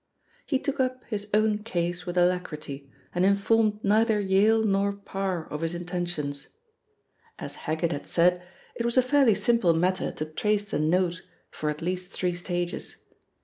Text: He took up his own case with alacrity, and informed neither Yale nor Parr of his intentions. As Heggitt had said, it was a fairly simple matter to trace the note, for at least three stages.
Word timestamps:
He 0.47 0.57
took 0.57 0.79
up 0.79 1.03
his 1.05 1.27
own 1.31 1.59
case 1.59 2.07
with 2.07 2.17
alacrity, 2.17 2.89
and 3.13 3.23
informed 3.23 3.83
neither 3.83 4.19
Yale 4.19 4.63
nor 4.63 4.93
Parr 4.93 5.45
of 5.51 5.61
his 5.61 5.75
intentions. 5.75 6.47
As 7.37 7.53
Heggitt 7.67 7.91
had 7.91 8.07
said, 8.07 8.41
it 8.73 8.83
was 8.83 8.97
a 8.97 9.03
fairly 9.03 9.35
simple 9.35 9.73
matter 9.75 10.11
to 10.13 10.25
trace 10.25 10.65
the 10.65 10.79
note, 10.79 11.21
for 11.51 11.69
at 11.69 11.83
least 11.83 12.09
three 12.09 12.33
stages. 12.33 12.97